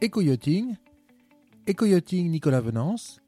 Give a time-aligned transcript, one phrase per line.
[0.00, 0.76] Éco-yachting,
[2.30, 3.20] Nicolas Venance,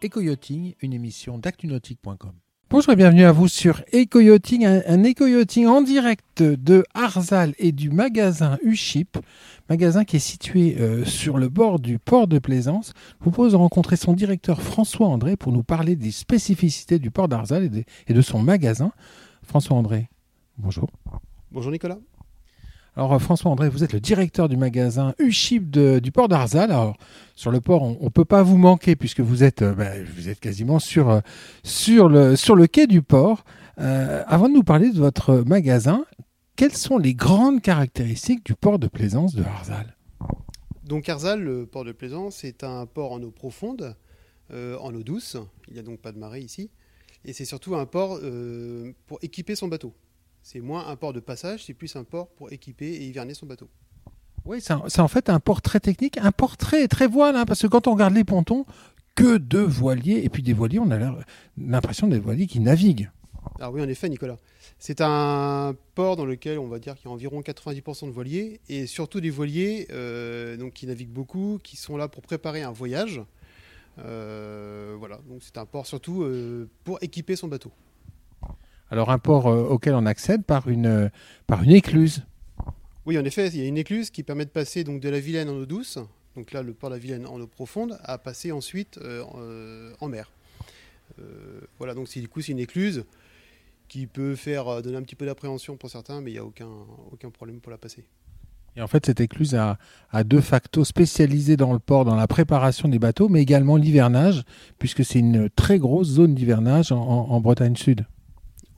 [0.00, 2.32] Éco-yachting, une émission d'actunautique.com.
[2.70, 7.72] Bonjour et bienvenue à vous sur Éco-yachting, un, un éco-yachting en direct de Arzal et
[7.72, 9.18] du magasin Uship,
[9.68, 12.94] magasin qui est situé euh, sur le bord du port de Plaisance.
[12.96, 17.10] Je vous propose de rencontrer son directeur François André pour nous parler des spécificités du
[17.10, 17.70] port d'Arzal
[18.06, 18.92] et de son magasin.
[19.42, 20.08] François André,
[20.56, 20.88] bonjour.
[21.50, 21.98] Bonjour Nicolas.
[22.94, 26.70] Alors euh, François André, vous êtes le directeur du magasin U-Ship de- du port d'Arzal.
[26.70, 26.96] Alors
[27.34, 30.28] sur le port, on ne peut pas vous manquer puisque vous êtes, euh, ben, vous
[30.28, 31.20] êtes quasiment sur, euh,
[31.62, 33.44] sur, le, sur le quai du port.
[33.78, 36.04] Euh, avant de nous parler de votre magasin,
[36.56, 39.96] quelles sont les grandes caractéristiques du port de plaisance de Arzal?
[40.84, 43.96] Donc Arzal, le port de Plaisance, est un port en eau profonde,
[44.52, 45.38] en eau douce.
[45.68, 46.70] Il n'y a donc pas de marée ici.
[47.24, 48.20] Et c'est surtout un port
[49.06, 49.94] pour équiper son bateau.
[50.42, 53.46] C'est moins un port de passage, c'est plus un port pour équiper et hiverner son
[53.46, 53.68] bateau.
[54.44, 57.62] Oui, c'est en fait un port très technique, un port très, très voile, hein, parce
[57.62, 58.66] que quand on regarde les pontons,
[59.14, 60.98] que de voiliers, et puis des voiliers, on a
[61.56, 63.10] l'impression des voiliers qui naviguent.
[63.60, 64.36] Ah oui, en effet, Nicolas.
[64.78, 68.60] C'est un port dans lequel on va dire qu'il y a environ 90% de voiliers,
[68.68, 72.72] et surtout des voiliers euh, donc, qui naviguent beaucoup, qui sont là pour préparer un
[72.72, 73.22] voyage.
[73.98, 77.70] Euh, voilà, donc c'est un port surtout euh, pour équiper son bateau.
[78.92, 81.08] Alors un port euh, auquel on accède par une, euh,
[81.46, 82.24] par une écluse.
[83.06, 85.18] Oui, en effet, il y a une écluse qui permet de passer donc de la
[85.18, 85.98] Vilaine en eau douce,
[86.36, 90.08] donc là le port de la Vilaine en eau profonde, à passer ensuite euh, en-
[90.08, 90.30] mer.
[91.18, 93.04] Euh, voilà, donc c'est du coup c'est une écluse
[93.88, 96.68] qui peut faire donner un petit peu d'appréhension pour certains, mais il n'y a aucun,
[97.10, 98.04] aucun problème pour la passer.
[98.76, 99.78] Et en fait, cette écluse a,
[100.12, 104.44] a de facto spécialisé dans le port, dans la préparation des bateaux, mais également l'hivernage,
[104.78, 108.06] puisque c'est une très grosse zone d'hivernage en, en- en Bretagne Sud.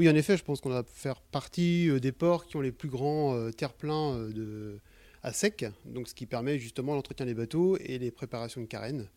[0.00, 2.72] Oui, en effet, je pense qu'on va faire partie euh, des ports qui ont les
[2.72, 4.80] plus grands euh, terre-pleins euh, de-
[5.22, 9.10] à sec, donc ce qui permet justement l'entretien des bateaux et les préparations de carène.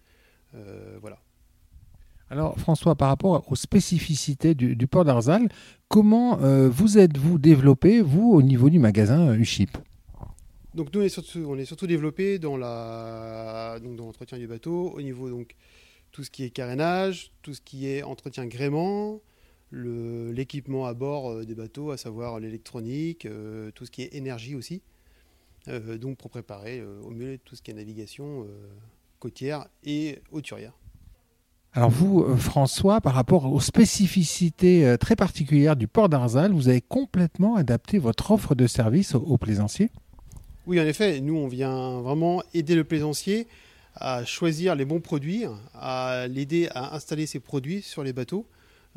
[0.55, 1.19] Euh, voilà.
[2.29, 5.47] Alors François, par rapport aux spécificités du, du port d'Arzal,
[5.87, 9.77] comment euh, vous êtes-vous développé, vous, au niveau du magasin Uship?
[10.75, 15.29] Donc nous, on est surtout, on est surtout développé dans l'entretien du bateau, au niveau
[15.29, 15.55] donc
[16.11, 19.21] tout ce qui est carénage, tout ce qui est entretien gréement,
[19.73, 24.55] l'équipement à bord euh, des bateaux, à savoir l'électronique, euh, tout ce qui est énergie
[24.55, 24.81] aussi.
[25.67, 28.45] Euh, donc pour préparer au mieux tout ce qui est navigation
[29.19, 30.73] côtière et hauturière.
[31.71, 37.55] Alors vous, François, par rapport aux spécificités très particulières du port d'Arzal, vous avez complètement
[37.55, 39.89] adapté votre offre de service aux, plaisanciers
[40.67, 43.47] Oui, en effet, nous, on vient vraiment aider le plaisancier
[43.95, 48.45] à choisir les bons produits, à l'aider à installer ses produits sur les bateaux,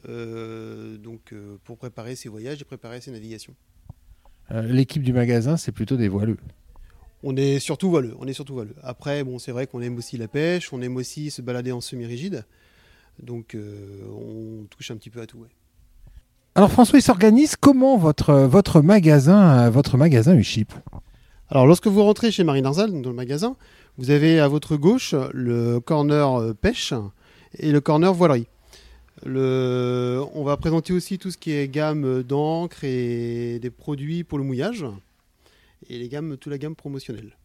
[0.04, 3.54] donc euh, pour préparer ses voyages et préparer ses navigations.
[4.52, 6.38] Euh, L'équipe du magasin, c'est plutôt des voileux.
[7.22, 8.76] On est surtout voileux, on est surtout voileux.
[8.82, 11.80] Après, bon, c'est vrai qu'on aime aussi la pêche, on aime aussi se balader en
[11.80, 12.44] semi-rigide,
[13.20, 15.38] donc euh, on touche un petit peu à tout.
[15.38, 15.48] ouais.
[16.54, 20.72] Alors François, il s'organise comment votre, votre magasin, euh, votre magasin Uship
[21.50, 23.56] Alors, lorsque vous rentrez chez Marine Arzal, donc dans le magasin,
[23.98, 26.94] vous avez à votre gauche le corner euh, pêche
[27.58, 28.46] et le corner voilerie.
[29.24, 30.22] Le...
[30.34, 34.44] On va présenter aussi tout ce qui est gamme d'encre et des produits pour le
[34.44, 34.84] mouillage
[35.88, 37.36] et les gammes, toute la gamme promotionnelle.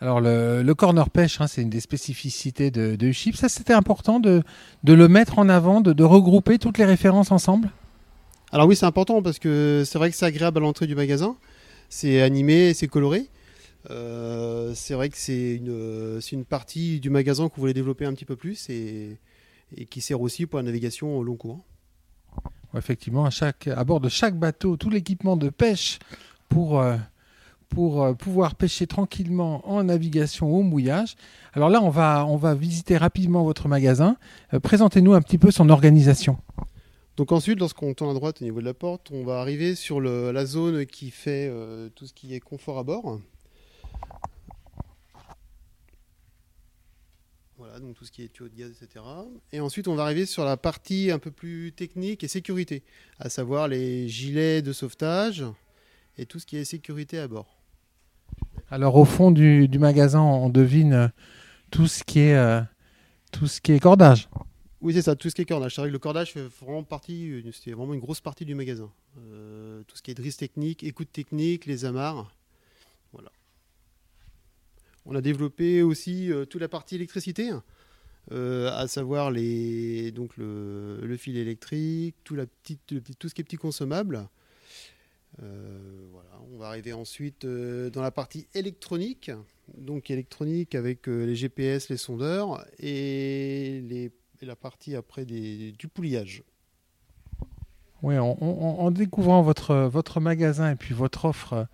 [0.00, 3.36] Alors le, le corner pêche, hein, c'est une des spécificités de, de Uship.
[3.36, 4.42] Ça, c'était important de,
[4.82, 7.70] de le mettre en avant, de, de regrouper toutes les références ensemble?
[8.50, 11.36] Alors oui, c'est important parce que c'est vrai que c'est agréable à l'entrée du magasin.
[11.88, 13.28] C'est animé, c'est coloré.
[13.90, 18.14] Euh, c'est vrai que c'est une, c'est une partie du magasin qu'on voulait développer un
[18.14, 19.18] petit peu plus et,
[19.76, 21.60] et qui sert aussi pour la navigation au long cours.
[22.76, 26.00] Effectivement, à, chaque, à bord de chaque bateau, tout l'équipement de pêche
[26.48, 26.96] pour, euh,
[27.68, 31.14] pour euh, pouvoir pêcher tranquillement en navigation au mouillage.
[31.52, 34.16] Alors là, on va, on va visiter rapidement votre magasin.
[34.52, 36.36] Euh, Présentez-nous un petit peu son organisation.
[37.16, 40.00] Donc ensuite, lorsqu'on tourne à droite au niveau de la porte, on va arriver sur
[40.00, 41.48] le- la zone qui fait
[41.94, 43.20] tout ce qui est confort à bord.
[47.64, 49.02] Voilà, donc tout ce qui est tuyau de gaz, etc.
[49.50, 52.82] Et ensuite, on va arriver sur la partie un peu plus technique et sécurité,
[53.18, 55.44] à savoir les gilets de sauvetage
[56.18, 57.56] et tout ce qui est sécurité à bord.
[58.68, 61.10] Alors au fond du, du magasin, on devine
[61.70, 62.60] tout ce qui est, euh,
[63.32, 64.28] tout ce qui est cordage.
[64.82, 65.74] Oui, c'est ça, tout ce qui est cordage.
[65.74, 68.90] C'est vrai que le cordage fait vraiment partie, c'est vraiment une grosse partie du magasin.
[69.18, 72.30] Euh, tout ce qui est drisse technique, écoute technique, les amarres.
[73.14, 73.30] Voilà.
[75.06, 77.50] On a développé aussi euh, toute la partie électricité,
[78.32, 84.28] euh, à savoir le, fil électrique, tout, la tout ce qui est petit consommable.
[85.42, 86.30] Euh, voilà.
[86.52, 89.30] On va arriver ensuite dans la partie électronique.
[89.76, 94.10] donc électronique avec les GPS, les sondeurs et,
[94.42, 96.42] la partie après du pouliage.
[98.02, 101.66] Oui, en découvrant votre, votre magasin et puis votre offre,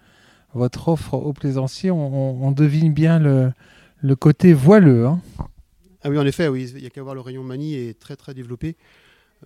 [0.55, 2.07] votre offre aux plaisanciers, on,
[2.43, 3.53] on- on devine bien le,
[4.01, 5.07] le côté voileux.
[5.07, 5.21] hein.
[6.03, 8.17] Ah oui, en effet, oui, il y a qu'à voir le rayon manie est très
[8.17, 8.77] très développé.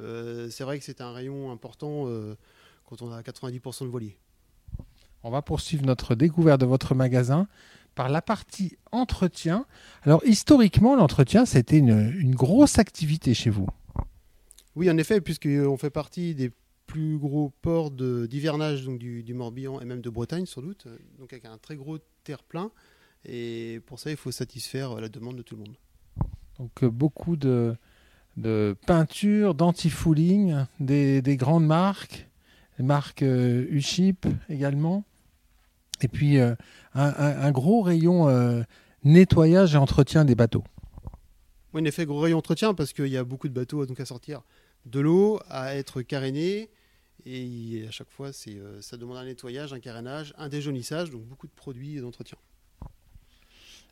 [0.01, 2.37] Euh, c'est vrai que c'est un rayon important euh,
[2.87, 4.17] quand on a 90% de voiliers.
[5.23, 7.47] On va poursuivre notre découverte de votre magasin
[7.95, 9.67] par la partie entretien.
[10.03, 13.67] Alors historiquement, l'entretien, c'était une, une grosse activité chez vous.
[14.77, 16.51] Oui, en effet, puisqu'on fait partie des
[16.95, 20.97] plus gros ports d'hivernage donc du, du Morbihan et même de Bretagne sans doute, euh,
[21.19, 22.71] donc avec un très gros terre-plein.
[23.25, 25.77] Et pour ça, il faut satisfaire euh, la demande de tout le monde.
[26.61, 27.75] Donc euh, beaucoup de,
[28.37, 32.29] de peinture, d'anti-fouling, des, des grandes marques,
[32.79, 35.03] les marques euh, U-Ship également.
[36.01, 36.55] Et puis euh,
[36.95, 38.63] un, un- un gros rayon euh,
[39.03, 40.63] nettoyage et entretien des bateaux.
[41.73, 44.05] Oui, en effet, gros rayon entretien parce qu'il y a beaucoup de bateaux donc, à
[44.05, 44.43] sortir
[44.87, 46.71] de l'eau, à être carénés.
[47.27, 51.23] Et à chaque fois, c'est, euh, ça demande un nettoyage, un carénage, un déjaunissage, donc
[51.25, 52.37] beaucoup de produits d'entretien.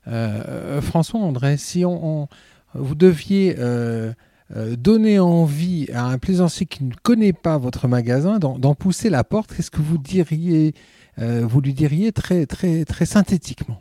[0.09, 2.29] Euh, François André, si on, on-
[2.75, 4.13] vous deviez euh,
[4.57, 9.11] euh, donner envie à un plaisancier qui ne connaît pas votre magasin d'en d'en pousser
[9.11, 10.75] la porte, qu'est-ce que vous diriez
[11.19, 13.81] euh, Vous lui diriez très très très synthétiquement?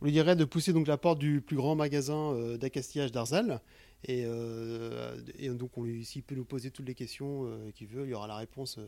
[0.00, 3.60] Je lui dirais de pousser donc la porte du plus grand magasin d'accastillage d'Arzal.
[4.04, 7.88] Et, euh, et donc, on lui- s'il peut nous poser toutes les questions euh, qu'il
[7.88, 8.86] veut, il y aura la réponse euh,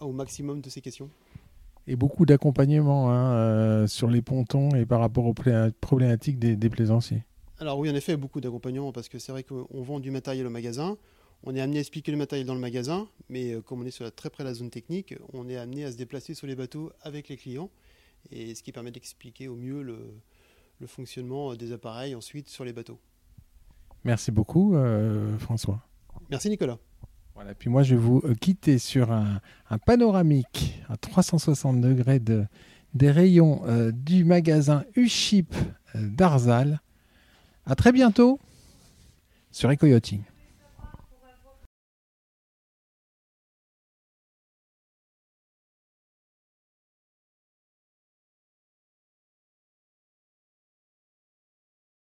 [0.00, 1.08] au maximum de ses questions.
[1.86, 5.34] Et beaucoup d'accompagnement hein, sur les pontons et par rapport aux
[5.80, 7.22] problématiques des, des plaisanciers.
[7.58, 10.50] Alors oui, en effet, beaucoup d'accompagnants parce que c'est vrai qu'on vend du matériel au
[10.50, 10.96] magasin.
[11.42, 14.04] On est amené à expliquer le matériel dans le magasin, mais comme on est sur
[14.04, 16.56] la- très près de la zone technique, on est amené à se déplacer sur les
[16.56, 17.68] bateaux avec les clients,
[18.30, 19.98] et ce qui permet d'expliquer au mieux le,
[20.80, 22.98] le fonctionnement des appareils ensuite sur les bateaux.
[24.04, 25.80] Merci beaucoup, euh, François.
[26.30, 26.78] Merci Nicolas.
[27.34, 29.40] Voilà, puis moi je vais vous euh, quitter sur un,
[29.70, 32.44] un panoramique à 360 degrés de,
[32.94, 35.52] des rayons euh, du magasin U-Ship
[35.94, 36.80] d'Arzal.
[37.66, 38.38] À très bientôt
[39.50, 40.20] sur Ecoyotting.